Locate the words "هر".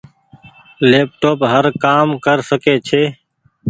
1.51-1.65